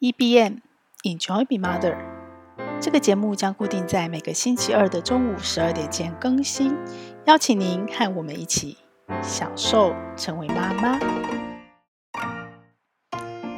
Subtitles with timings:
[0.00, 0.60] EBM
[1.04, 1.94] Enjoy Be Mother，
[2.80, 6.74] 这个节目将固定在每个星期二的中午十二点前更新，
[7.26, 8.78] 邀请您和我们一起
[9.22, 10.98] 享受成为妈妈。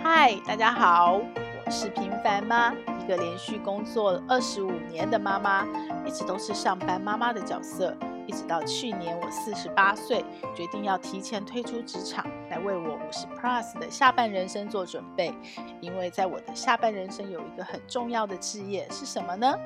[0.02, 1.20] 嗨，大家好，
[1.64, 5.64] 我是平凡妈，一个连续工作二十五年的妈妈，
[6.04, 7.96] 一直都是上班妈妈的角色。
[8.26, 15.34] 一直到去年，我四十八岁，决定要提前退出职场，来为我五十 plus 的下半人生做准备。
[15.80, 19.58] 因为在我的下半人生有一个很重要的职业是什么呢？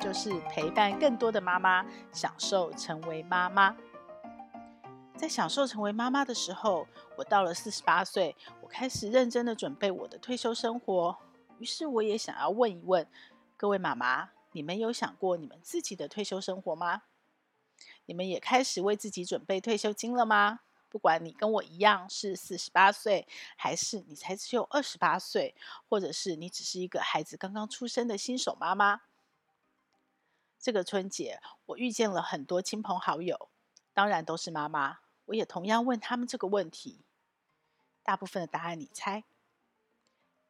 [0.00, 3.76] 就是陪伴更多的妈妈，享受成为妈妈。
[5.16, 6.86] 在享受成为妈妈的时候，
[7.16, 11.16] 我到了四十八岁，我开始认真的准备我的退休生活。
[11.58, 13.06] 于是我也想要问一问
[13.56, 17.02] 各位妈妈，你们有想过你们自己的退休生活吗？
[18.06, 20.60] 你们也开始为自己准备退休金了吗？
[20.88, 25.54] 不管你跟我一样是四十八岁，还是你才只有二十八岁，
[25.88, 29.00] 或者是你只是一个孩子刚刚出生的新手妈妈，
[30.60, 33.48] 这个春节我遇见了很多亲朋好友，
[33.94, 34.98] 当然都是妈妈。
[35.26, 37.00] 我也同样问他们这个问题，
[38.02, 39.24] 大部分的答案你猜？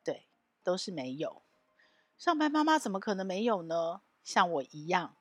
[0.02, 0.26] 对，
[0.64, 1.42] 都是没有。
[2.18, 4.00] 上班妈妈怎么可能没有呢？
[4.24, 5.14] 像我一样。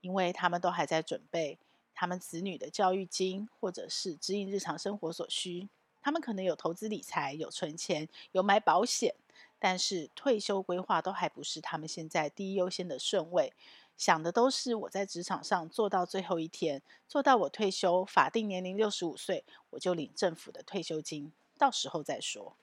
[0.00, 1.58] 因为他们都还在准备
[1.94, 5.68] 他们子女的教育金，或者是指引日常生活所需。
[6.00, 9.14] 他们可能有投资理财，有存钱，有买保险，
[9.58, 13.52] 但是退休规划都还不是他们现在第一优先的顺位。
[13.96, 22.56] 想的都是我在职场上做到最后一天，做到我退休法定年龄六十五岁，我就领政府的退休金，到时候再说。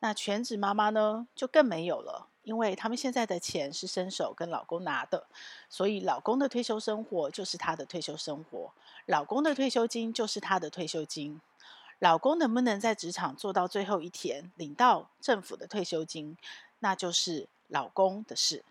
[0.00, 2.28] 那全职妈妈呢，就更没有了。
[2.48, 5.26] 因为他们现在的钱是伸手跟老公拿的，
[5.68, 8.72] 所以老公的退休生活就是他的退休生活，
[9.04, 11.42] 老公的退休金就是他的退休金。
[11.98, 16.38] 老公能不能在职场做到最后一天，领到政府的退休金，
[16.78, 18.64] 那就是老公的事。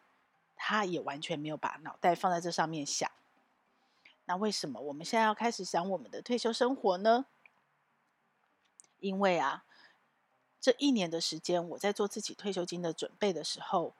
[0.56, 3.12] 他也完全没有把脑袋放在这上面想。
[4.26, 7.28] 那为什么我们现在要开始想我们的退休生活呢？
[9.00, 9.66] 因为啊。
[10.60, 13.94] 这一年的时间，我在做自己退休金的准备的时候，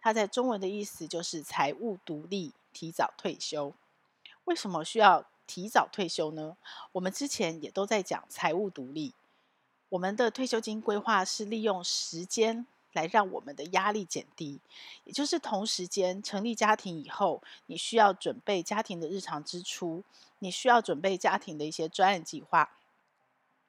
[0.00, 3.74] 它在中文的意思就是财务独立、提早退休。
[4.44, 6.56] 为什么需要提早退休呢？
[6.92, 9.12] 我们之前也都在讲财务独立。
[9.92, 14.58] 我们的退休金规划是利用时间来让我们的压力减低，
[15.04, 20.02] 也就是同时间成立家庭以后，你需要准备家庭的日常支出，
[20.38, 22.70] 你需要准备家庭的一些专案计划。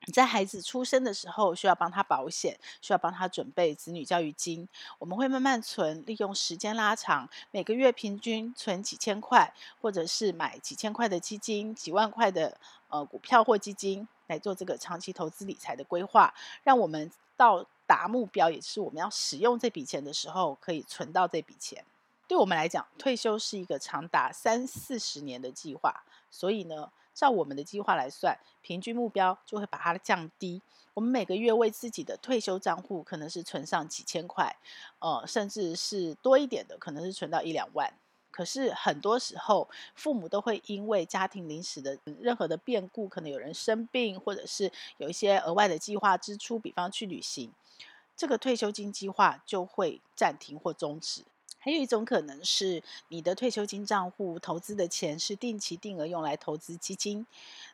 [0.06, 4.70] 你在孩子出生的时候需要帮他保险，需要帮他准备子女教育金。
[5.00, 12.58] 我们会慢慢存，利用时间拉长，每个月平均存几千块，或者是买几千块的基金，几万块的
[12.88, 14.08] 呃股票或基金。
[14.34, 16.34] 来做这个长期投资理财的规划，
[16.64, 21.86] 让我们到达目标，也是我们要使用这笔钱的时候，可以存到这笔钱。
[22.28, 30.60] 对我们来讲，退休是一个长达三四十年的计划，所以呢，照我们的计划来算，平均目标就会把它降低。
[30.96, 34.56] 我们每个月为自己的退休账户，可能是存上几千块，
[35.00, 37.94] 呃，甚至是多一点的，可能是存到一两万。
[38.34, 47.54] 可是很多时候，父母都会因为家庭临时的任何的变故，可能有人生病，或者是有一些额外的计划支出，比方去旅行，
[48.18, 51.24] 这个退休金计划就会暂停或终止。
[51.60, 57.26] 还有一种可能是，你的退休金账户投资的钱是定期定额用来投资基金，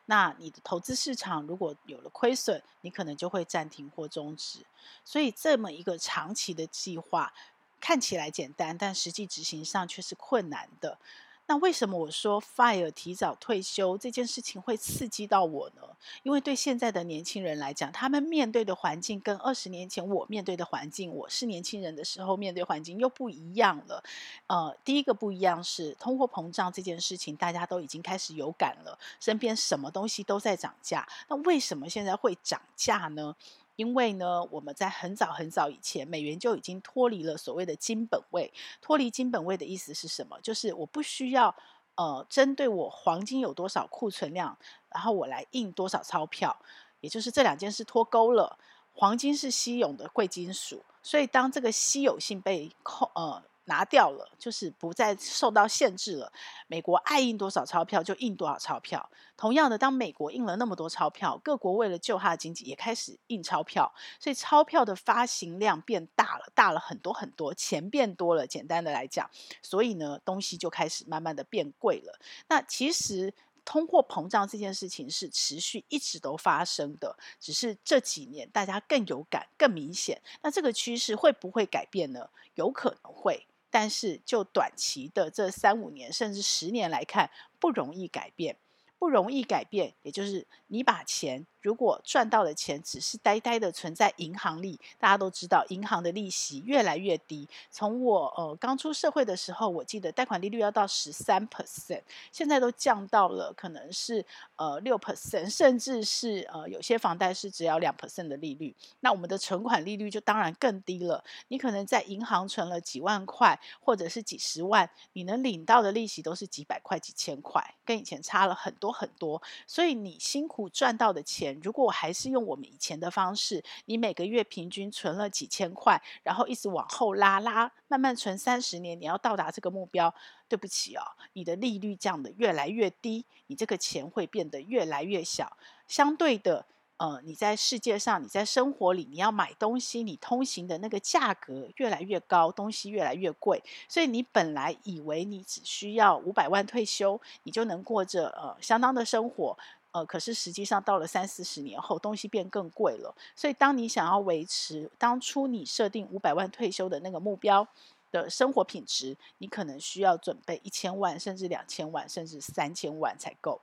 [0.04, 4.60] 那你的投资市场如果有了亏损，你可能就会暂停或终止。
[5.04, 7.32] 所以这么一个长期的计划。
[7.80, 10.98] 看起来简单，但实际执行上却是困难的。
[11.46, 15.82] 那为什么我说 FIRE 提早退休这件事情会刺激到我呢？
[16.22, 24.00] 因为对现在的年轻人来讲，他们面对的环境跟二十年前我面对的环境，我是年轻人的时候面对环境又不一样了。
[24.46, 31.04] 呃，第一个不一样是通货膨胀这件事情，大家都已经开始有感了，身边什么东西都在涨价。
[31.26, 33.34] 那为什么现在会涨价呢？
[33.80, 38.52] 因为呢，我们在很早很早以前，美元就已经脱离了所谓的金本位。
[38.82, 40.38] 脱离金本位的意思是什么？
[40.42, 41.56] 就是我不需要
[41.94, 44.54] 呃，针对我黄金有多少库存量，
[44.90, 46.54] 然后我来印多少钞票。
[47.00, 48.58] 也就是这两件事脱钩了。
[48.92, 56.32] 黄金是稀有的贵金属，所以当这个稀有性被控呃拿掉了，就是不再受到限制了。
[56.66, 59.08] 美国爱印多少钞票就印多少钞票。
[59.36, 68.46] 同样的，当美国印了那么多钞票，各国为了救它的经济，也开始印钞票，所以钞票的发行量变大了，大了很多很多，钱变多了。
[68.46, 69.30] 简单的来讲，
[69.62, 72.18] 所以呢，东西就开始慢慢的变贵了。
[72.48, 73.32] 那其实
[73.64, 80.20] 通货膨胀这件事情是持续一直都发生的，只是这几年大家更有感、更明显。
[80.42, 82.28] 那这个趋势会不会改变呢？
[82.56, 83.46] 有可能会。
[83.70, 88.56] 但是，就短期的这三五年甚至十年来看，不容易改变，
[88.98, 91.46] 不容易改变，也就是你把钱。
[91.62, 97.46] 如果赚到的钱只是呆呆的存在银行里，大家都知道银行的利息越来越低。
[97.70, 102.00] 从我呃刚出社会的时候，我记得贷款利率要到十三 percent，
[102.32, 104.24] 现在都降到了可能是
[104.56, 108.74] 呃六 percent，甚至是呃有些房贷是只要两 percent 的利率。
[109.00, 111.22] 那我们的存款利率就当然更低了。
[111.48, 119.42] 你可能在银行存了几万块或者是几十万，你能领到的利息都是几百块、几千块，跟以前差了很多很多。
[119.66, 121.49] 所以你辛苦赚到的钱。
[121.62, 130.14] 如果我还是用我们以前的方式，你每个月平均存了几千块，然后一直往后拉拉，慢慢存三十年，你要到达这个目标，
[130.48, 131.02] 对不起哦，
[131.32, 135.56] 你的利率降得越来越低，你这个钱会变得越来越小。
[135.86, 136.64] 相对的，
[136.98, 149.58] 呃，你在世界上，你在生活里，你要买东西，你通行的那个价格越来越高，东西越来越贵，所以你本来以为你只需要五百万退休，你就能过着呃相当的生活。
[149.92, 153.14] 呃，可是实际上到了三四十年后，东西变更贵了。
[153.34, 157.66] 所以，当你想要维持当初你设定五百万退休的那个目标
[158.12, 163.60] 的生活品质，你可能需要准备一千万，甚至两千万，甚至三千万才够。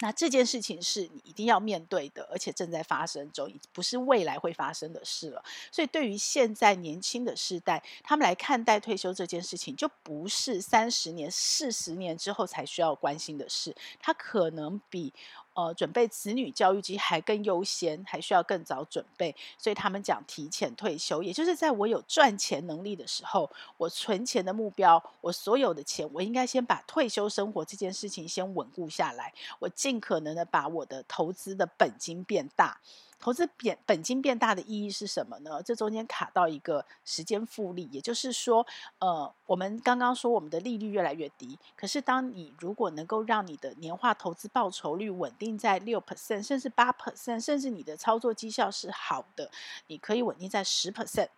[0.00, 5.44] 那这件事情是你一定要面对的，而且正在发生中，不是未来会发生的事了。
[5.70, 15.12] 所以，对于现在年轻的世代，他们来看待退休这件事情，就不是三十年、四十年之后才需要关心的事，它可能比。
[15.58, 32.78] 呃，准备子女教育机还更优先，还需要更早准备，所以他们讲提前退休，也就是在我有赚钱能力的时候，我存钱的目标，我所有的钱，我应该先把退休生活这件事情先稳固下来，我尽可能的把我的投资的本金变大。
[33.18, 35.62] 投资变本金变大的意义是什么呢？
[35.62, 38.66] 这中间卡到一个时间复利，也就是说，
[39.00, 49.50] 呃，我们刚刚说我们的利率越来越低，可是当你如果能够让你的年化投资报酬率稳定在六 percent，甚至八 percent，甚至你的操作绩效是好的，
[49.88, 51.28] 你可以稳定在十 percent。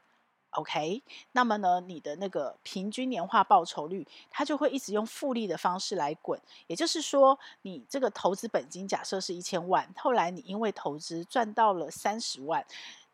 [0.52, 1.02] OK，
[1.32, 6.40] 那么呢，你的那个平均年化报酬率，它就会一直用复利的方式来滚。
[6.66, 12.64] 也就是说，你这个投资本金假设是一千万，后来你因为投资赚到了三十万。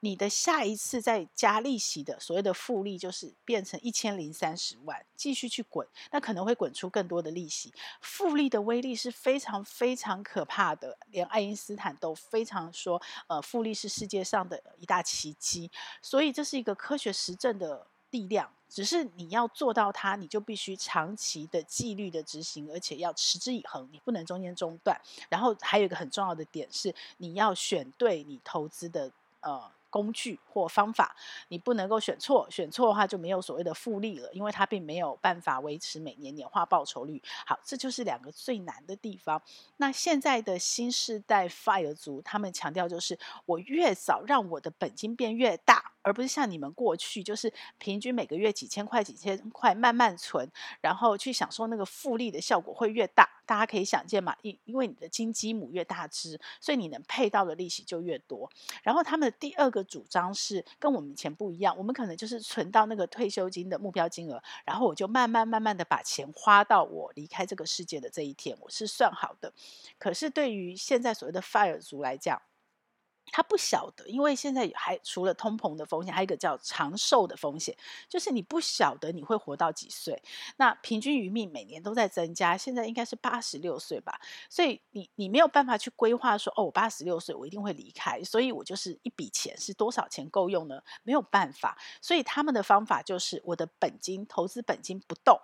[0.01, 7.73] 你的下一次再加利息的所谓的复利，就是变成一千零三十万，继续去滚，那可能会滚出更多的利息。
[8.03, 15.71] 复利的威力是非常非常可怕的，连爱因斯坦都非常说，呃，复利是世界上的一大奇迹。
[16.03, 25.01] 所以这是一个科学实证的力量，只是你要做到它，你就必须长期的纪律的执行，而且要持之以恒，你不能中间中断。
[25.31, 29.11] 然后还有一个很重要的点是，你要选对你投资的
[29.41, 29.73] 呃。
[29.97, 31.17] 工具或方法，
[31.49, 37.23] 你不能够选错，选错的话就没有所谓的复利了，因为它并没有办法维持每年年化报酬率。
[37.47, 39.41] 好，这就是两个最难的地方。
[39.79, 45.93] 那现在的新世代 FIRE 族，他们强调就是我越早让我的本金变越大。
[46.07, 50.49] 而不是像你们过去，就是平均每个月几千块、几千块慢慢存，
[50.81, 53.29] 然后去享受那个复利的效果会越大。
[53.45, 58.49] 大家可以想见嘛，因因为你的金鸡母越大只，所以你能配到的利息就越多。
[58.85, 69.53] 然后他们的第二个主张是跟我们以前不一样，我们可能就是存到那个退休金的目标金额，然后我就慢慢慢慢的把钱花到我离开这个世界的这一天，我是算好的。
[69.99, 72.41] 可是对于现在所谓的 FIRE 族来讲，
[73.33, 77.77] 他不晓得，因为现在还除了通膨的风险，还有一个叫长寿的风险，
[78.09, 80.23] 就是你不晓得你会活到几岁。
[80.57, 84.21] 那平均余命每年都在增加，现在应该是八十六岁吧。
[84.49, 90.81] 所以你你没有办法去规划说，哦，我八十六岁我一定会离开，所以我就是一笔钱是多少钱够用呢？
[91.03, 91.77] 没有办法。
[92.01, 95.39] 所以他们的方法就是我的本金投资本金不动。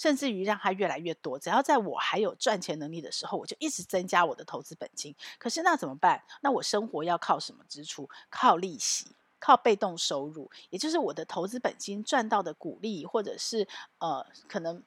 [0.00, 5.14] 甚至于让他越来越多，只要在我还有赚钱能力的时候，我就一直增加我的投资本金。
[5.38, 6.22] 可是那怎么办？
[6.40, 8.08] 那我生活要靠什么支出？
[8.30, 14.82] 靠利息，靠被动收入，也就是我的投资本金赚到的股利，或者是呃可能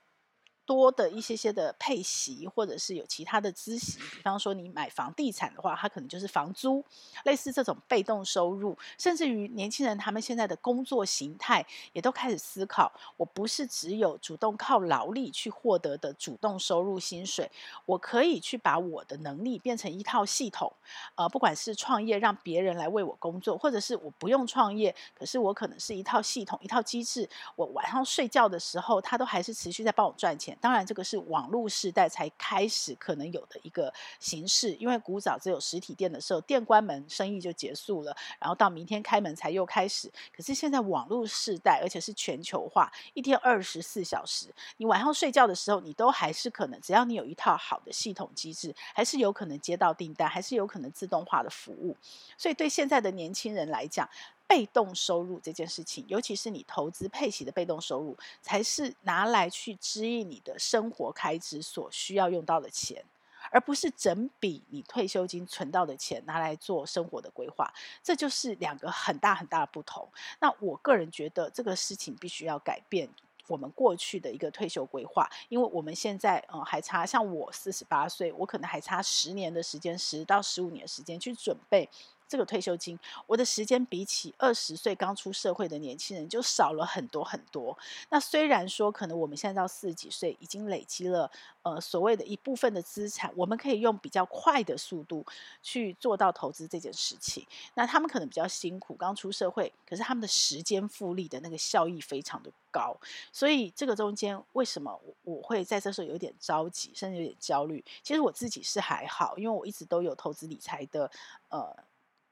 [0.66, 6.84] 多的一些些的配息，或者是有其他的孳息，比方说你买房地产的话，它可能就是房租，
[7.26, 17.50] 类似这种被动收入，甚至于年轻人他们现在的工作形态也都开始思考，我不是只有主动靠劳力去获得的主动收入薪水，
[17.86, 20.72] 我可以去把我的能力变成一套系统，
[21.16, 30.53] 呃，不管是创业让别人来为我工作，或者是我不用创业，可是我可能是一套系统、一套机制，我晚上睡觉的时候，他都还是持续在帮我赚钱。
[30.60, 40.12] 当然，这个是网络时代才开始可能有的一个形式，因为古早只有实体店的时候，店关门，生意就结束了，然后到明天开门才又开始。
[40.36, 51.96] 可是现在网络时代，而且是全球化，一天二十四小时，你晚上睡觉的时候，你都还是可能，只要你有一套好的系统机制，还是有可能接到订单，还是有可能自动化的服务。
[52.38, 54.10] 所以对现在的年轻人来讲，
[54.48, 63.04] 被动收入这件事情，尤其是你投资配息的被动收入，才是拿来去支应你的生活开支所需要用到的钱，
[63.50, 67.74] 而不是整笔你退休金存到的钱拿来做生活的规划。
[68.04, 70.08] 这就是两个很大很大的不同。
[70.40, 73.10] 那我个人觉得这个事情必须要改变
[73.48, 81.90] 我们过去的一个退休规划，因为我们现在嗯还差，像我四十八岁，我可能还差十年的时间，十到十五年的时间去准备。
[82.34, 82.98] 这个退休金，
[83.28, 87.78] 我的时间比起二十岁刚出社会的年轻人就少了很多很多。
[88.10, 91.30] 那虽然说可能我们现在到四十几岁已经累积了
[91.62, 95.24] 呃所谓的一部分的资产，我们可以用比较快的速度
[95.62, 97.46] 去做到投资这件事情。
[97.76, 102.98] 那他们可能比较辛苦，刚出社会，可是他们的时间复利的那个效益非常的高。
[103.32, 107.86] 所以这个中间为什么我会在这时候有点着急，甚至有点焦虑？
[108.02, 111.12] 其实我自己是还好，因为我一直都有投资理财的
[111.50, 111.72] 呃。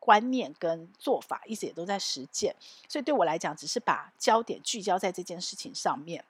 [0.01, 2.55] 观念跟做法一直也都在实践，
[2.89, 6.25] 所以对我来讲，只是把焦点聚焦在这件事情上面，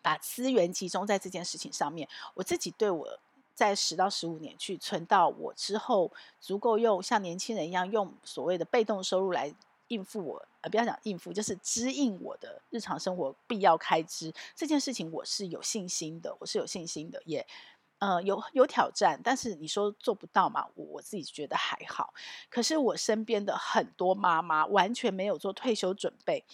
[0.00, 2.08] 把资源集中在这件事情上面。
[2.34, 3.18] 我自己对我
[3.56, 9.52] 在十到十五年去存到我之后足够用像年轻人一样用所谓的被动收入来
[9.88, 17.44] 应付我，呃，不要讲应付，就是支应我的日常生活必要开支这件事情，我是有信心的，我是有信心的，也。
[17.98, 20.66] 呃，有有挑战，但是你说做不到嘛？
[20.74, 22.12] 我我自己觉得还好。
[22.50, 26.44] 可是我身边的很多妈妈完全没有做退休准备，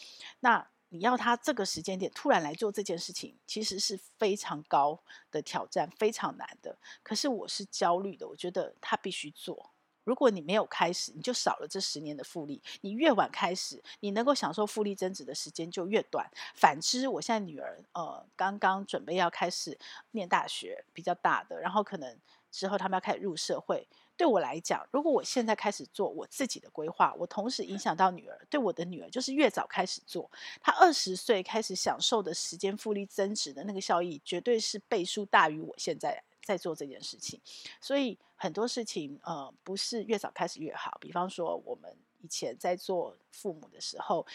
[0.41, 6.79] 那你要她这个时间点突然来做这件事情，其实是非常高的挑战，非常难的。
[7.03, 9.73] 可是我是焦虑的，我觉得她必须做。
[10.05, 12.63] 如果你没有开始，你就少了这十年的复利。
[12.81, 16.29] 你越晚开始，你能够享受复利增值的时间就越短。
[16.55, 19.79] 反之，我现在女儿呃刚刚准备要开始
[20.13, 22.17] 念大学，比较大的，然后可能
[22.51, 23.87] 之后他们要开始入社会。
[24.15, 30.31] 对我来讲，如果我现在开始做我自己的规划，我同时影响到女儿，对我的女儿就是越早开始做，
[30.61, 36.23] 她二十岁开始享受的时间复利增值的那个效益，绝对是倍数大于我现在。
[36.43, 37.41] 在做这件事情，
[37.81, 40.99] 所以很多事情呃不是越早开始越好。
[41.01, 44.27] 比方说，我们以前在做父母的时候，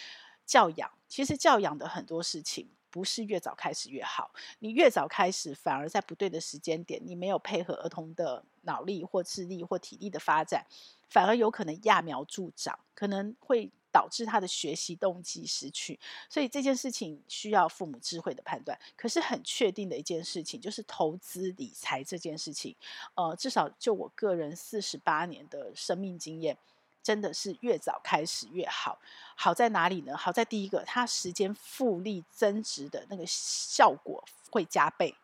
[0.46, 4.32] 教养其实教养的很多事情不是越早开始越好。
[4.60, 10.66] 你越早开始，反而在不对的时间点，你没有配合儿童的脑力或智力或体力的发展，
[11.10, 13.72] 反而有可能揠苗助长，可能会。
[13.98, 16.00] 导致他的学习动机失去，
[16.30, 18.78] 所以这件事情需要父母智慧的判断。
[18.96, 22.76] 可是很确定的一件事情就是投资理财这件事情，
[23.16, 26.56] 呃，至少就我个人四十八年的生命经验，
[27.02, 29.00] 真的是越早开始越好。
[29.36, 30.16] 好在哪里呢？
[30.16, 35.16] 好在第一个，它时间复利增值的那个效果会加倍。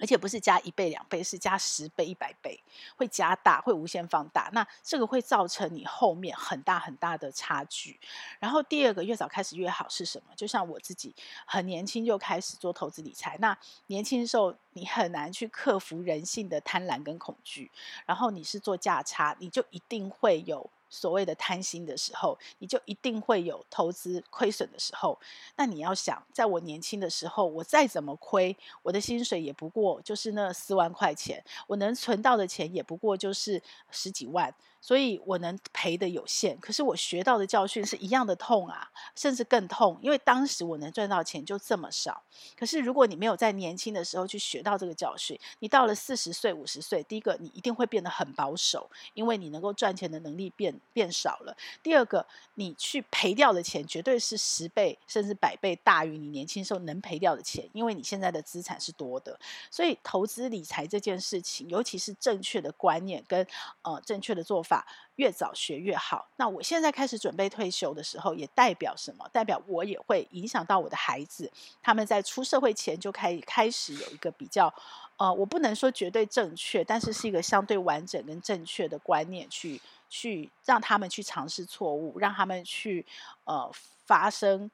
[0.00, 2.62] 而且不是加一倍两倍，是加十倍一百倍，
[2.96, 4.50] 会加大，会无限放大。
[4.52, 8.00] 那这个会造成你后面很大很大的差距。
[8.40, 10.34] 然后第二个，越早开始越好是什么？
[10.34, 11.14] 就像我自己
[11.46, 13.36] 很年轻就开始做投资理财。
[13.38, 17.70] 那年轻的时候，你很难去克服人性的贪婪跟恐惧。
[18.04, 20.70] 然后你是做价差，你就一定会有。
[20.90, 25.18] 所谓的贪心的时候，你就一定会有投资亏损的时候。
[25.56, 34.54] 那你要想，在我年轻的时候，我再怎么亏，我的薪水也不过就是那四万块钱，我能存到的钱也不过就是十几万。
[34.84, 42.22] 所以我能赔的有限，可是我学到的教训是一样的痛啊，甚至更痛，因为当时我能赚到钱就这么少。
[42.54, 51.56] 可是如果你没有在年轻的时候去学到这个教训，你到了四十岁、五十岁，第一个你一定会变得很保守，因为你能够赚钱的能力变变少了。
[51.82, 52.26] 第二个，
[52.56, 59.40] 你去赔掉的钱绝对是十倍甚至百倍大于你年轻时候能赔掉的钱，因为你现在的资产是多的。
[59.70, 63.46] 所以投资理财这件事情，尤其是正确的观念跟
[63.80, 64.73] 呃正确的做法。
[64.74, 66.26] 法越早学越好。
[66.36, 69.28] 那我现在开始准备退休的时候，也代表什么？
[69.32, 71.50] 代表我也会影响到我的孩子，
[71.82, 74.72] 他们在出社会前就开开始有一个比较，
[75.16, 83.06] 呃，我不能说绝对正确，但是是一个相对完整跟正确的观念，去去让他们去尝试错误，让他们去
[83.44, 83.70] 呃
[84.06, 84.70] 发生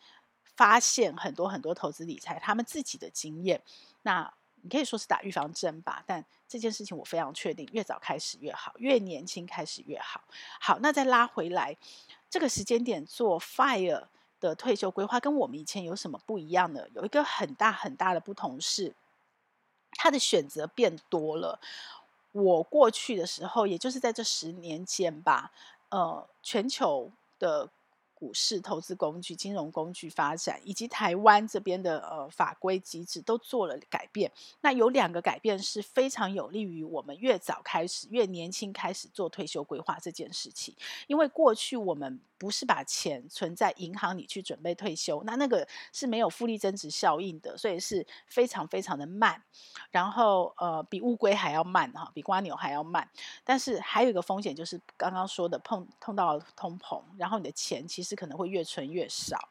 [0.57, 3.61] 发现很多很多投资理财他们自己的经验。
[4.02, 10.23] 那你可以说是打预防针吧，但这件事情我非常确定，越早开始越好，越年轻开始越好。
[10.61, 11.76] 好，那再拉回来，
[12.29, 14.05] 这个时间点做 FIRE
[14.40, 16.87] 的退休规划，跟我们以前有什么不一样呢？
[16.95, 18.95] 有一个很大很大的不同是，
[19.93, 21.61] 他的选择变多了。
[22.33, 25.52] 我过去的时候，也就是在这十年间吧，
[25.88, 27.69] 呃，全球的。
[28.21, 34.31] 股市投资工具、金融工具发展，以及台湾这边的呃法规机制都做了改变。
[34.61, 40.77] 那有两个改变是非常有利于我们越早开始、越年轻开始做退休规划这件事情。
[41.07, 49.43] 因为过去我们不是把钱存在银行里去准备退休，那那个是没有复利增值效应的，所以是非常非常的慢。
[49.91, 53.09] 然后呃，比乌龟还要慢哈，比蜗牛还要慢。
[53.43, 58.10] 但是还有一个风险就是刚刚说的碰碰到通膨，然后你的钱其实。
[58.11, 59.49] 是可能会越存越少。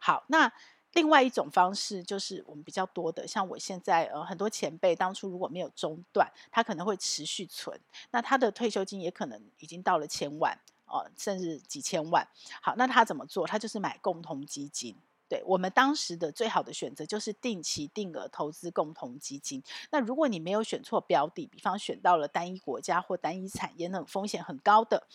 [0.00, 0.50] 好，那
[0.94, 7.78] 另外一种方式就是我们比较多的，像我现在呃很多前辈当初如果没有中断，他可能会持续存，
[8.10, 12.26] 那他的退休金也可能已经到了千万哦、呃，甚至几千万。
[12.62, 13.46] 好，那他怎么做？
[13.46, 14.96] 他就是买共同基金。
[15.28, 19.62] 对，我们当时的最好的选择就是定期定额投资共同基金。
[19.90, 25.06] 那如果你没有选错标的，比方选到了单一国家或单一产业那种风险很高的，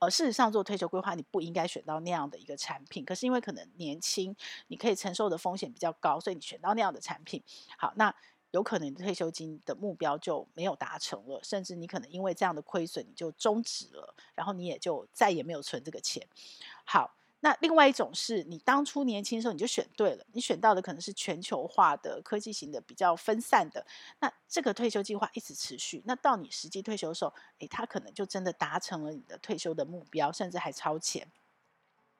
[0.00, 3.04] 呃，事实上做退休规划你不应该选到那样的一个产品。
[3.04, 4.34] 可是因为可能年轻，
[4.66, 7.40] 你可以承受的风险比较高，所以你选到那样的产品。
[7.78, 8.12] 好，那
[8.50, 16.26] 有可能退休金的目标就没有达成了，甚至你可能因为这样的亏损你就终止了，然后你也就再也没有存这个钱。
[16.84, 17.14] 好。
[17.40, 23.84] 那另外一种是你当初年轻的时候你就选对了，你选到的可能是全球化的科技型的比较分散的，
[24.20, 31.26] 那这个退休计划一直持续，那到你实际退休的时候，诶，他可能就真的达成了你的退休的目标，甚至还超前。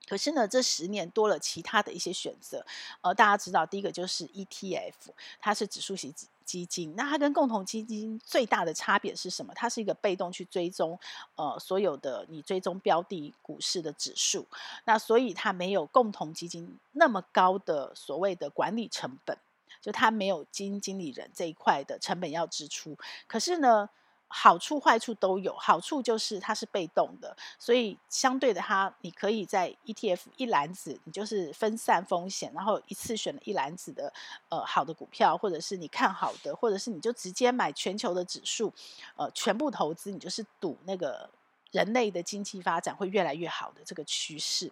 [0.08, 2.66] 可是呢，这十年多了其他的一些选择，
[3.02, 4.94] 呃，大家知道第一个就是 ETF，
[5.38, 6.12] 它是指数型
[6.50, 9.52] 基金，那它跟共同基金最大的差别是什么？
[9.54, 10.98] 它是一个被动去追踪，
[11.36, 14.44] 呃，所有的你追踪标的股市的指数，
[14.84, 19.38] 那所以它没有共同基金那么高的所谓的管理成本，
[19.80, 22.98] 就它没有基金经理人这一块的成本要支出。
[23.28, 23.88] 可是呢，
[24.32, 34.12] 好处坏处都有，好处就是它是被动的，所以相对的它，你可以在 ETF 一篮子，你就是分散风险，然后一次选了一篮子的
[34.48, 38.72] 呃好的股票，或者是你看好的，或者是你就直接买全球的指数，
[39.16, 41.28] 呃全部投资，你就是赌那个
[41.72, 44.70] 人类的经济发展会越来越好的这个趋势。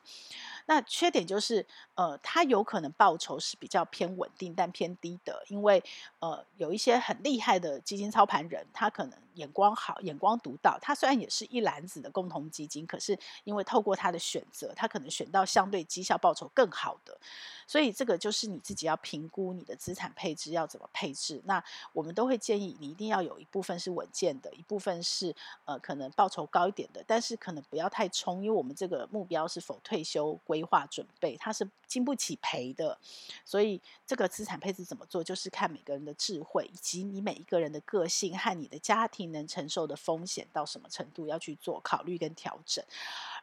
[0.68, 5.82] 那缺点就是，呃，它有可能报酬是比较偏稳定但偏低的，因为
[6.18, 10.78] 呃，有一些很厉害的基金操盘人，他可能眼光好，眼光独到。
[10.82, 17.18] 他虽然也是一篮子的共同基金，可是因为透过他的选择，他可能选到相对绩效报酬更好的。
[17.66, 21.40] 所以这个就是你自己要评估你的资产配置要怎么配置。
[21.46, 32.98] 那我们都会建议你一定要有一部分是稳健的，一部分是呃可能报酬高一点的，但是可能不要太冲，因为我们这个目标是否退休归规划准备，它是经不起赔的，
[33.44, 42.84] 所以这个资产配置怎么做，就是看每个人的智慧，以及你每一个人的个性和你的家庭能承受的风险到什么程度，要去做考虑跟调整。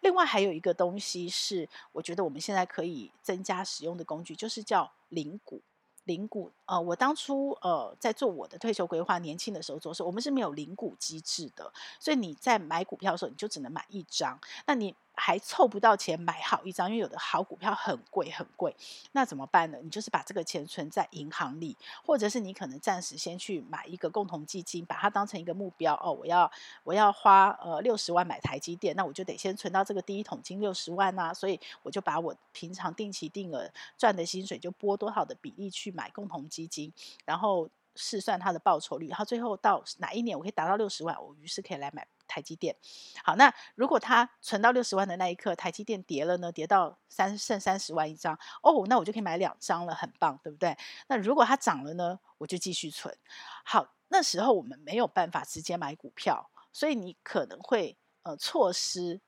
[0.01, 5.61] 另外还有一个东西是，我觉得我们现在可以增加使用的工具，就是叫零股。
[6.03, 14.93] 零股，呃，我当初呃在做我的退休规划，年轻的时候做的时候，我们是没有零股机制的，所以你在买股票的时候，你就只能买一张，那你。
[15.17, 18.75] 还凑不到钱买好一张，因为有的好股票很贵很贵，
[19.11, 19.77] 那怎么办呢？
[19.81, 26.11] 你就是把这个钱存在银行里，或者是你可能暂时先去买一个共同基金，把它当成一个目标哦。
[26.11, 26.51] 我要
[26.83, 36.91] 我要花呃六十万买台积电，那我就得先存到这个第一桶金六十万啊，所以我就把我平常定期定额赚的薪水就拨多少的比例去买共同基金，
[37.25, 42.05] 然后试算它的报酬率，然后最后到哪一年我可以达到六十万，我于是可以来买。
[42.27, 42.75] 台积电，
[43.23, 46.51] 好，那如果它存到六十万的那一刻，台积电跌了呢？
[46.51, 50.77] 跌到三剩三十万一张，哦，那我就可以买两张了，很棒，对不对？
[51.07, 52.19] 那如果它涨了呢？
[52.37, 53.17] 我就继续存。
[53.63, 59.21] 好，那时候我们没有办法直接买股票，所以你可能会呃错失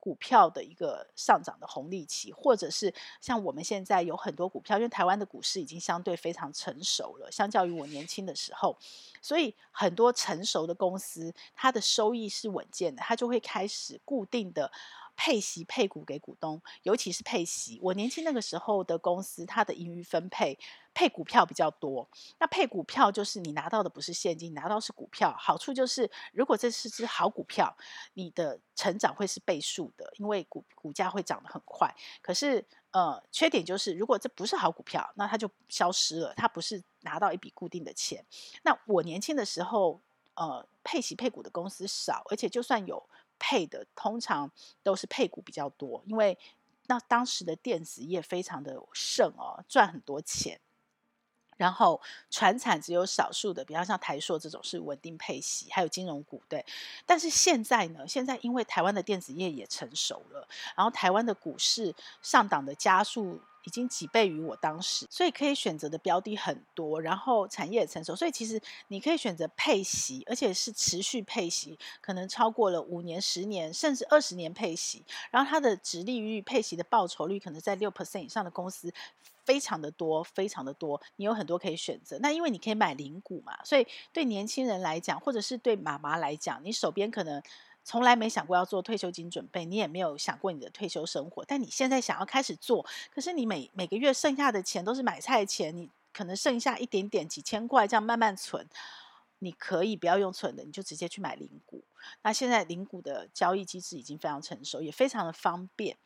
[0.00, 8.76] 股票的一个上涨的红利期，或者是像我们现在有很多股票，因为台湾的股市已经相对非常成熟了，相较于我年轻的时候，
[9.22, 14.72] 所以很多成熟的公司，它的收益是稳健的，它就会开始固定的。
[15.22, 17.78] 配息配股给股东，尤其是配息。
[17.82, 20.58] 我年轻那个时候的公司，它的盈余分配
[20.94, 22.08] 配股票比较多。
[22.38, 25.34] 那配股票就是你拿到的不是现金，拿到是股票。
[25.38, 27.76] 好处就是，如果这是只好股票，
[28.14, 31.94] 你的成长会是倍数的，因为股股价会涨得很快。
[32.20, 38.24] 可是，呃，缺点就是，如果这不是好股票，那它就消失了，它不是拿到一笔固定的钱。
[38.62, 40.00] 那我年轻的时候，
[40.34, 43.08] 呃，配息配股的公司少，而且就算有。
[43.42, 46.38] 配的通常都是配股比较多，因为
[46.88, 50.60] 那当时的电子业非常的盛哦，赚很多钱。
[51.60, 56.64] 然后传产只有少数的，比方像台塑这种是稳定配息，还有金融股对。
[57.04, 63.38] 但是现在呢，现在因为台湾的电子业也成熟了，然后台湾的股市上档的加速。
[63.64, 75.04] 已经几倍于我当时，所以可以选择的标的很多，然后产业也成熟，所以其实你可以选择配息，而且是持续配息，可能超过了五年、十年，甚至二十年配息。
[75.30, 78.92] 然后它的殖利率、配息的报酬率可能在六 percent 以上的公司
[79.44, 82.18] 非常的多，非常的多，你有很多可以选择。
[82.20, 87.42] 那因为你可以买零股嘛，所以对年轻人来讲，或者是对妈妈来讲，你手边可能。
[87.90, 98.64] 从来没想过要做退休金准备，你也没有想过你的退休生活，但你现在想要开始做，可是你每每个月剩下的钱都是买菜钱，你可能剩下一点点几千块，这样慢慢存，
[99.40, 101.82] 你可以不要用存的，你就直接去买零股。
[102.22, 105.96] 那现在零股的交易机制已经非常成熟，也非常的方便，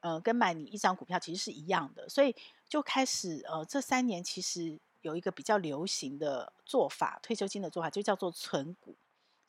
[0.00, 2.36] 呃，跟买你一张股票其实是一样的，所以
[2.68, 8.94] 就开始呃，这三年其实有一个比较流行的做法，退休金的做法就叫做存股。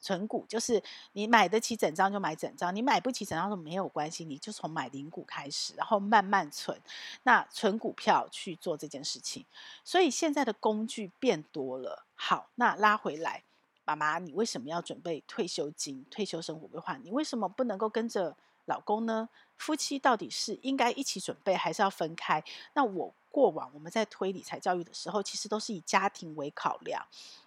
[0.04, 6.78] 存股就是你买得起整张就买整张，你买不起整张都没有关系，你就从买零股开始，然后慢慢存。
[7.24, 9.46] 那存股票去做这件事情，
[9.86, 12.06] 所以现在的工具变多了。
[12.16, 13.44] 好，那拉回来，
[13.86, 16.98] 妈妈，你为什么要准备退休金、退休生活规划？
[16.98, 18.36] 你为什么不能够跟着
[18.66, 19.30] 老公呢？
[19.56, 22.44] 夫妻到底是应该一起准备，还是要分开？
[22.74, 27.04] 那我过往我们在推理财教育的时候，其实都是以家庭为考量。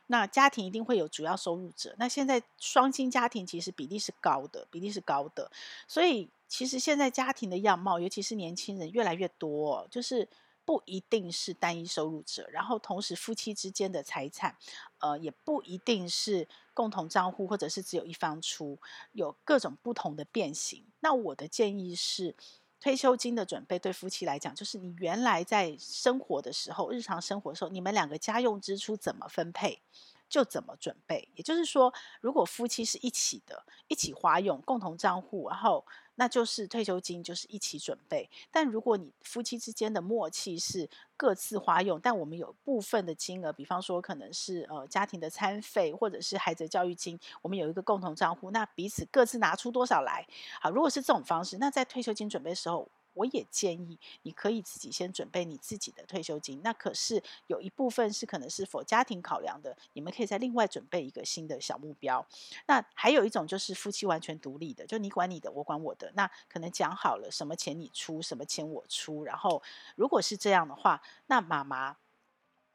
[0.08, 1.94] 那家庭一定会有主要收入者。
[1.96, 5.48] 那现在双薪家庭其实比例是高的，比例是高的。
[5.86, 10.28] 所以其实现在家庭的样貌，尤其是年轻人越来越多，就是
[10.64, 12.48] 不一定是单一收入者。
[12.50, 14.56] 然后同时夫妻之间的财产，
[14.98, 18.76] 呃，也不一定是共同账户，或者是只有一方出，
[19.12, 20.84] 有各种不同的变形。
[20.98, 22.34] 那我的建议是。
[22.80, 29.82] 退休金的准备对夫妻来讲，就是你原来在生活的时候，日常生活的时候，你们两个家用支出怎么分配，
[30.28, 31.28] 就怎么准备。
[31.34, 35.84] 也就是说，如果夫妻是一起的，一起花用，共同账户，然后。
[36.16, 38.28] 那就是退休金，就是一起准备。
[38.50, 50.26] 但如果你夫妻之间的默契是各自花用，但我们有部分的金额，比方说可能是呃家庭的餐费或者是孩子的教育金，我们有一个共同账户，那彼此各自拿出多少来？
[50.60, 52.88] 好，如果是这种方式，那在退休金准备的时候。
[53.16, 62.24] 我也建议你可以自己先准备你自己的退休金，那可是有一部分是可能是否家庭考量的，你们可以再另外准备一个新的小目标。
[62.66, 66.12] 那还有一种就是夫妻完全独立的，就你管你的，我管我的。
[66.14, 69.24] 那可能讲好了什么钱你出，什么钱我出。
[69.24, 69.62] 然后
[69.96, 71.96] 如果是这样的话，那妈妈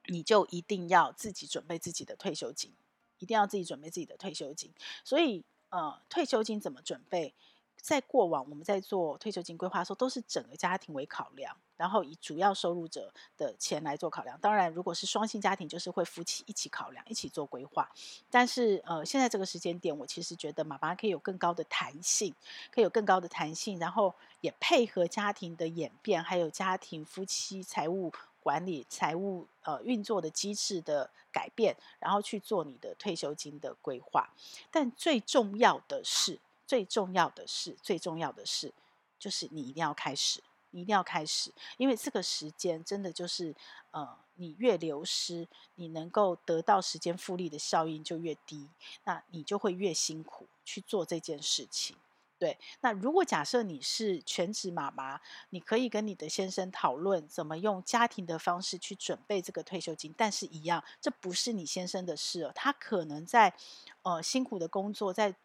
[0.08, 2.74] 你就一定要自己准备自己的退休金，
[3.20, 4.72] 一定要自己准备自己的退休金。
[5.04, 7.34] 所以呃，退休金怎么准备？
[7.82, 14.40] 在过往，我们在做退休金规划的时候，都是整个家庭为考量，然后以主要收入者的钱来做考量。
[14.40, 17.90] 当然，如果是双薪家庭，就是会夫妻一起考量，一起做规划。
[18.30, 22.34] 但是，呃，现在这个时间点，我其实觉得妈妈可以有更高的弹性，
[22.72, 28.14] 可以有更高的弹性，然后也配合家庭的演变，还有家庭夫妻财务
[28.44, 34.30] 管理、财务呃运作的机制的改变，然后去做你的退休金的规划。
[34.70, 36.40] 但最重要的是。
[36.72, 38.74] 最重要的是，最重要的是，
[39.20, 43.54] 就是你一定要开始，你一定要开始，因为这个时间真的就是，
[43.92, 48.70] 呃，你越流失，你能够得到时间复利的效应就越低，
[49.04, 51.98] 那你就会越辛苦去做这件事情。
[52.40, 63.54] 对，那如果假设你是全职妈妈，你可以跟你的先生讨论怎么用家庭的方式去准备这个退休金，但是一样，这不是你先生的事哦，他可能在，
[64.04, 65.36] 呃，辛苦的工作在。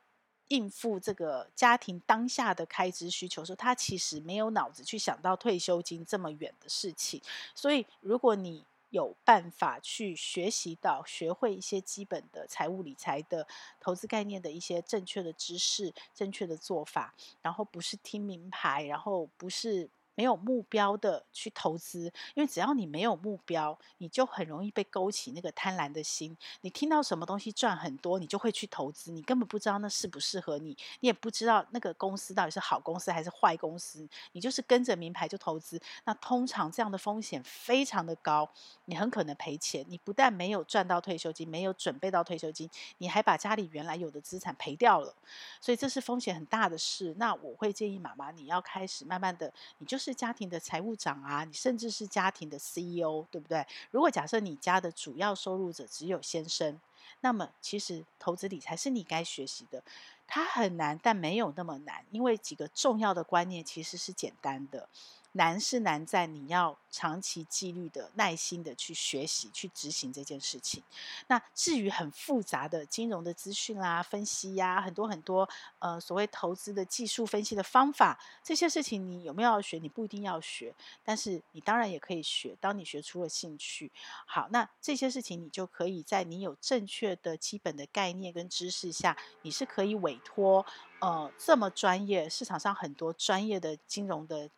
[0.49, 7.21] 应付这个家庭当下的开支需求的时候，他其实没有脑子去想到退休金这么远的事情。
[7.55, 13.47] 所以，如果你有办法去学习到、学会一些基本的财务理财的
[13.81, 19.91] 投资概念的一些正确的知识、正确的做法，然后不是听名牌，然后不是。
[20.17, 26.37] 没有目标的去投资，因为只要你没有目标，你就很容易被勾起那个贪婪的心。
[26.63, 35.79] 你听到什么东西赚很多，你就会去投资，你根本不知道那适不适合你，你也不知道那个公司到底是好公司还是坏公司，你就是跟着名牌就投资。
[36.05, 38.49] 那通常这样的风险非常的高，
[38.87, 39.85] 你很可能赔钱。
[39.87, 45.15] 你不但没有赚到退休金，没有准备到退休金，你还把家里原来有的资产赔掉了，
[45.61, 47.15] 所以这是风险很大的事。
[47.19, 50.06] 那我会建议妈妈，你要开始慢慢的，你就是。
[50.07, 53.67] 是家庭的财务长啊，你甚至是家庭的 CEO，对不对？
[53.91, 56.81] 如果假设你家的主要收入者只有先生，
[57.23, 59.83] 那么其实投资理财是你该学习的。
[60.29, 64.89] 它很难，但没有那么难，因为几个重要的观念其实是简单的。
[65.37, 70.83] 难是难在你要长期纪律的、耐心的去学习、去执行这件事情。
[71.29, 79.79] 那至于很复杂的金融的资讯啦、分析呀、很多很多呃所谓投资的技术分析的方法，这些事情你有没有要学？
[79.79, 82.57] 你不一定要学，但是你当然也可以学。
[82.61, 83.93] 当你学出了兴趣，
[84.25, 90.65] 好，那这些事情你就可以在你有正确的基本的概念跟知识下，你是可以委托
[91.01, 94.49] 呃这么专业市场上很多专业的金融的。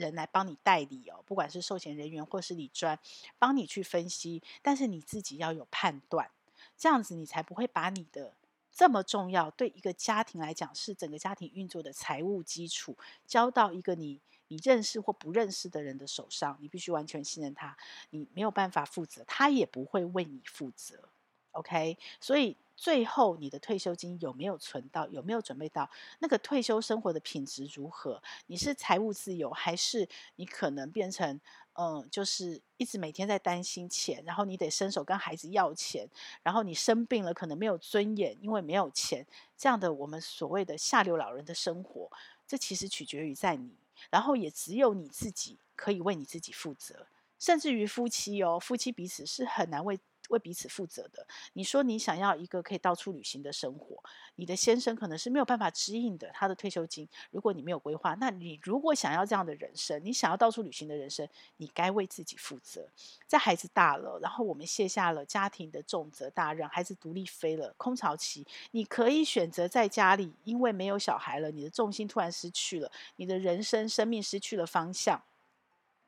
[0.00, 2.98] 人来帮你代理哦，不管是寿险人员或是理专，
[3.38, 6.30] 帮你去分析，但是你自己要有判断，
[6.76, 8.34] 这样子你才不会把你的
[8.72, 17.76] 这么重要，对一个家庭来讲是整个家庭运作的财务基础，交到一个你你认识或不认识的人的手上，你必须完全信任他，
[18.10, 21.10] 你没有办法负责，他也不会为你负责。
[21.52, 22.56] OK，所以。
[22.76, 25.06] 最后，你的退休金有没有存到？
[25.08, 25.90] 有没有准备到？
[26.20, 28.22] 那个退休生活的品质如何？
[28.46, 31.38] 你是财务自由，还是你可能变成
[31.74, 36.08] 嗯，就是一直每天在担心钱，然后你得伸手跟孩子要钱，
[36.42, 39.26] 然后你生病了可能没有尊严，因为没有钱。
[39.58, 42.10] 这样的我们所谓的下流老人的生活，
[42.46, 43.74] 这其实取决于在你，
[44.08, 47.06] 然后也只有你自己可以为你自己负责，
[47.38, 50.00] 甚至于夫妻哦，夫妻彼此是很难为。
[50.30, 51.24] 为彼此负责的。
[51.52, 54.02] 你说你想要一个可以到处旅行的生活，
[54.34, 56.30] 你的先生可能是没有办法支应的。
[56.32, 62.88] 他的退休金，如果你没有规划，那你如果想要这样的人生，你想要到处旅行的人生，你该为自己负责。
[63.26, 75.22] 在孩子大了，然后我们卸下了家庭的重责大任，孩子独立飞了，空巢期，你可以选择在家里，因为没有小孩了，你的重心突然失去了，你的人生生命失去了方向。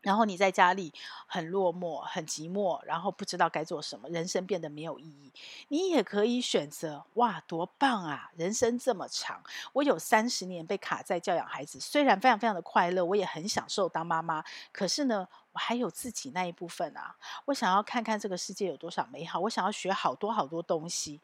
[0.02, 0.92] 然后你在家里
[1.26, 5.32] 很落寞、很寂寞，然后不知道该做什么，人生变得没有意义。
[5.68, 8.30] 你也可以选择，哇，多棒啊！
[8.36, 21.20] 人生这么长，我有三十年被卡在教养孩子，虽然非常非常的快乐，我也很享受当妈妈，可是呢，我还有自己那一部分啊，我想要看看这个世界有多少美好，我想要学好多好多东西。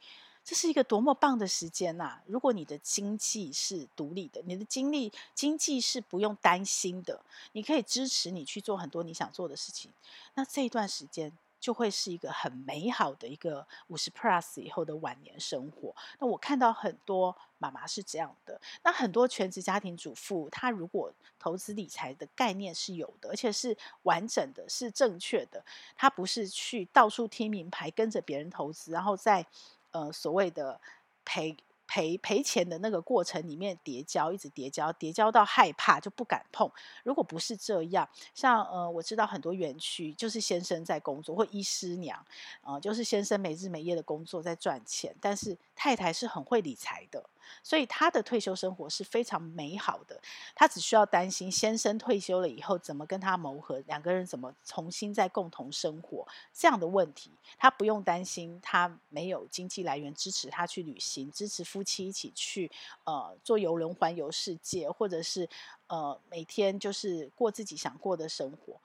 [0.48, 7.20] 这是一个多么棒的时间呐、如果你的经济是独立的，你的经历经济是不用担心的，
[7.52, 9.92] 你可以支持你去做很多你想做的事情，
[10.32, 11.30] 那这一段时间
[11.60, 15.94] 就会是一个很美好的一个五十 plus 以后的晚年生活。
[16.18, 25.62] 那我看到很多妈妈是这样的，那很多全职家庭主妇，她如果投资理财的概念是有的，而且是完整的，是正确的，
[25.94, 29.44] 她不是去到处听名牌，跟着别人投资，然后再。
[29.92, 30.80] 呃，所谓的
[31.24, 31.56] 赔
[31.88, 36.70] 赔赔钱的那个过程里面叠交，一直叠交，叠交到害怕就不敢碰。
[37.02, 42.24] 如果不是这样，像呃，我知道很多园区就是先生在工作，或医师娘，
[42.60, 47.24] 呃，就是先生没日没夜的工作在赚钱，但是太太是很会理财的。
[47.62, 50.20] 所以他的退休生活是非常美好的，
[50.54, 62.68] 他只需要担心先生退休了以后怎么跟他谋合，两个人怎么重新再共同生活这样的问题，他不用担心他没有经济来源支持他去旅行，支持夫妻一起去
[63.04, 65.48] 呃坐游轮环游世界，或者是
[65.86, 68.80] 呃每天就是过自己想过的生活，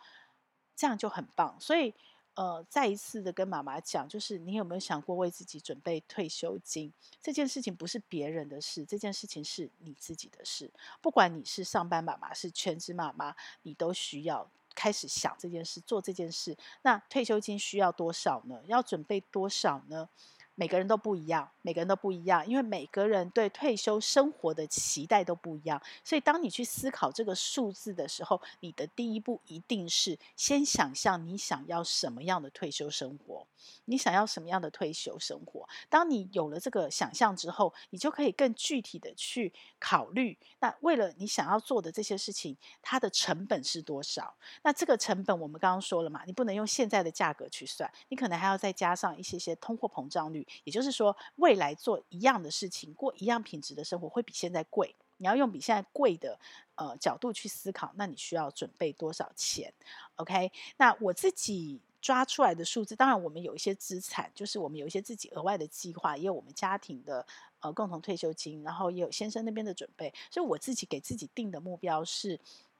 [0.75, 1.57] 这样就很棒。
[1.59, 1.91] 所以。
[2.35, 6.91] 呃，再一次的跟妈妈讲，就是你有没有想过为自己准备退休金？
[7.21, 10.67] 这件事情不是别人的事，这件事情是你自己的事。
[10.99, 16.57] 不管你是上班妈妈，是全职妈妈，你都需要开始想这件事，做这件事。
[16.81, 18.59] 那退休金需要多少呢？
[18.65, 20.09] 要准备多少呢？
[20.55, 25.81] 每个人都不一样，每个人都不一样，因为每个人对退休生活的期待都不一样。
[26.03, 33.47] 所以，当你去思考这个数字的时候，你的第一步一定是先想象你想要什么样的退休生活，
[33.85, 35.67] 你想要什么样的退休生活。
[35.89, 44.31] 当你有了这个想象之后，你就可以更具体的去考虑，那为了你想要做的这些事情，它的成本是多少？
[44.61, 50.42] 那这个成本我们刚刚说了嘛，你不能用现在的价格去算，你可能还要再加上一些些通货膨胀率。
[50.63, 54.95] 也就是说，未来做一样的事情，过一样品质的生活，会比现在贵。
[55.17, 56.37] 你要用比现在贵的
[56.75, 59.73] 呃角度去思考，那你需要准备多少钱
[60.15, 60.51] ？OK？
[60.75, 67.25] 那我自己抓出来的数字，当然我们有一些资产，就是我们有一些自己额外的计划，也有我们家庭的
[67.61, 70.13] 呃共同退休金，然后也有先生那边的准备。
[70.29, 72.37] 所以我自己给自己定的目标是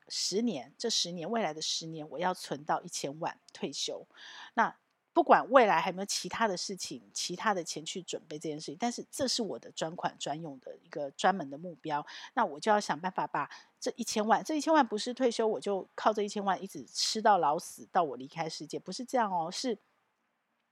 [0.09, 4.05] 十年，这十年未来的十年，我要存到一千万退休。
[4.55, 4.75] 那
[5.13, 13.49] 不管未来还有没有其他的事情、其他的钱去准备这件事情，但是这是我的专款专用的一个专门的目标，那我就要想办法把
[13.79, 19.77] 这一千万，这一千万不是退休，我就靠这一千万一直吃到老死，到我离开世界，不是这样哦，是。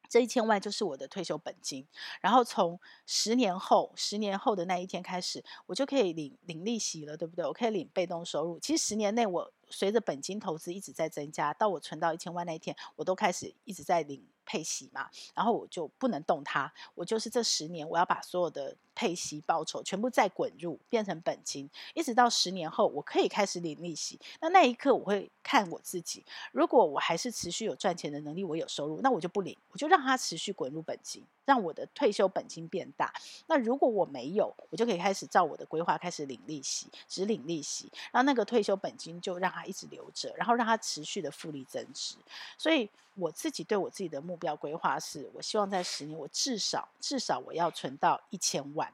[0.09, 1.87] 这一千万就是我的退休本金，
[2.19, 7.45] 然后从十年后，十年后的那一天开始，我就可以领领利息了，对不对？
[7.45, 8.59] 我可以领被动收入。
[8.59, 24.19] 其实十年内，我随着本金投资一直在增加，到我存到一千万那一天，我都开始一直在领配息嘛，然后我就不能动它，我就是这十年，我要把所有的配息报酬全部再滚入，变成本金，一直到十年后，我可以开始领利息。
[24.41, 33.13] 那那一刻，我会看我自己，如果我还是持续有赚钱的能力，我有收入，那我就不领，我就让它持续滚入本金，让我的退休本金变大。
[33.47, 42.17] 那如果我没有，我就可以开始照我的规划开始领利息，只领利息，然后那个退休本金就让它一直留着，然后让它持续的复利增值。
[42.57, 48.91] 所以我自己对我自己的目标规划是，我希望在十年，我至少至少我要存到一千万。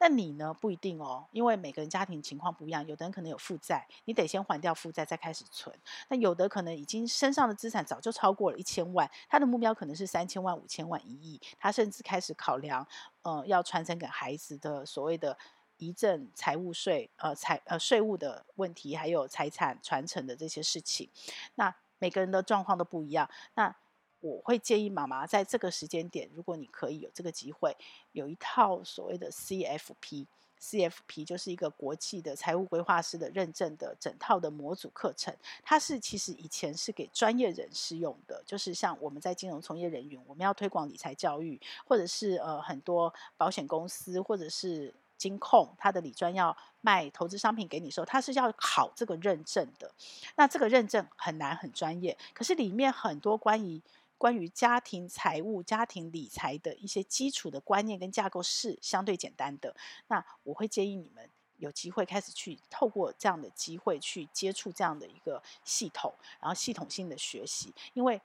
[0.00, 0.52] 那你呢？
[0.60, 5.72] 不一定哦，因为每个人家庭情况不一样，有的人可能有负债，你得先还掉负债再开始存。
[6.08, 12.84] 那有的可能已经身上的资产早就超过了一千万，他的目标可能是三千万、五千万、一亿，他甚至开始考量，
[13.22, 15.38] 呃，要传承给孩子的所谓的
[15.76, 21.08] 遗赠财务税，呃，财呃税务的问题，还有财产传承的这些事情。
[21.54, 23.72] 那每个人的状况都不一样，那。
[24.20, 27.76] 我会建议妈妈在这个时间点，如果你可以有这个机会，
[28.12, 35.32] 有一套所谓的 CFP，CFP 就是一个国际的财务规划师的认证的整套的模组课程。
[35.62, 49.90] 它是其实以前是给专业人士用的，就是像我们在金融从业人员，我们要推广理财教育，或者是呃很多保险公司或者是金控，它的理专要卖投资商品给你的时候，它是要考这个认证的。
[50.36, 53.80] 那这个认证很难很专业，可是里面很多关于
[54.18, 59.74] 关于家庭财务、家庭理财的一些基础的观念跟架构是相对简单的。
[60.08, 67.72] 那我会建议你们有机会开始去透过这样的机会去接触这样的一个系统，然后系统性的学习。
[67.94, 68.20] 因为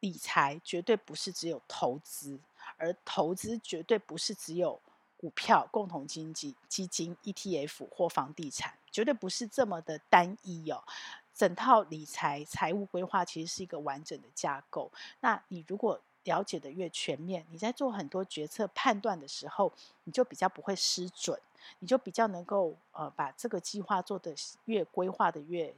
[0.00, 2.38] 理财绝对不是只有投资，
[2.76, 4.80] 而投资绝对不是只有
[5.16, 10.84] 股票、共同经济基金、ETF 或房地产，绝对不是这么的单一哦。
[11.38, 14.90] 整套理财财务规划其实是一个完整的架构。
[15.20, 19.72] 那你如果了解的越全面，你在做很多决策判断的时候，
[20.02, 21.40] 你就比较不会失准，
[21.78, 25.72] 你就比较能够呃把这个计划做的越规划的越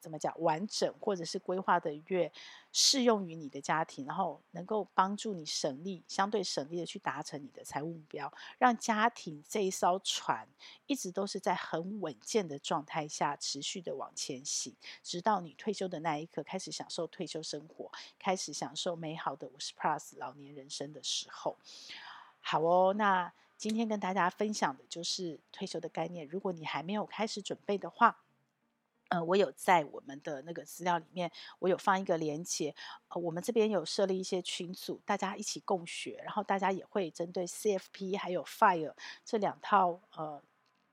[0.00, 2.30] 怎么讲完整，或者是规划的越
[2.72, 10.46] 适用于你的家庭，然后能够帮助你省力，相对省力的去达成你的财务目标，让家庭这一艘船
[10.86, 21.56] 一直都是在很稳健的状态下持续的往前行，直到你退休的那一刻，开始享受退休生活，开始享受美好的五十 plus 老年人生的时候。
[22.40, 26.26] 好哦，那今天跟大家分享的就是退休的概念。
[26.28, 28.16] 如果你还没有开始准备的话，
[29.10, 32.74] 呃，我有在我们的那个资料里面，我有放一个连接。
[33.08, 38.94] 呃，我们这边有设立一些群组，大家一起共学，然后大家也会针对 CFP 还有 FIRE
[39.24, 40.42] 这两套呃。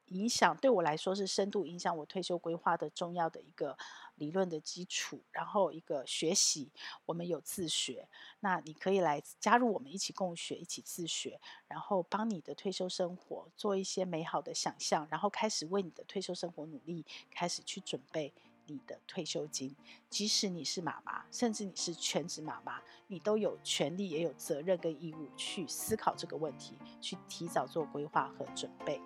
[0.07, 3.77] 影响对我来说是深度影响我退休规划的重要的一个
[4.15, 6.71] 理论的基础，然后一个学习，
[7.05, 8.07] 我们有自学，
[8.39, 18.33] 那你可以来加入我们一起共学，一起自学，然后帮你的退休生活做一些美好的想象，然后开始为你的退休生活努力，开始去准备
[18.67, 19.75] 你的退休金。
[20.09, 29.01] 即使你是妈妈，甚至你是全职妈妈，你都有权利也有责任跟义务去思考这个问题，去提早做规划和准备。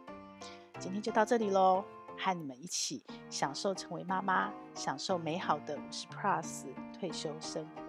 [0.79, 1.83] 今天就到这里喽，
[2.17, 7.88] 和你们一起享受成为妈妈，享受美好的五十 plus 退休生活。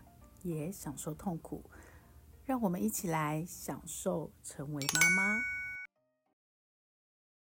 [0.43, 1.63] 也享受痛苦。
[2.45, 5.50] 让我们一起来享受成为妈妈。